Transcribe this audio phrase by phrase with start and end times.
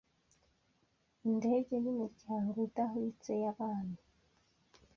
[1.29, 3.99] Indege yimiryango idahwitse yabami,